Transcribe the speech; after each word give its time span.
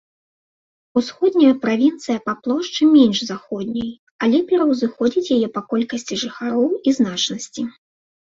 Усходняя 0.99 1.53
правінцыя 1.65 2.19
па 2.29 2.33
плошчы 2.47 2.83
менш 2.95 3.17
заходняй, 3.31 3.91
але 4.27 4.37
пераўзыходзіць 4.51 5.33
яе 5.37 5.47
па 5.57 5.61
колькасці 5.73 6.15
жыхароў 6.23 6.69
і 6.89 6.95
значнасці. 6.99 7.61